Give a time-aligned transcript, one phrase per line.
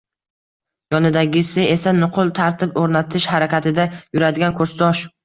[0.93, 5.05] Yonidagisi esa nuqul tartib oʻrnatish harakatida yuradigan kursdosh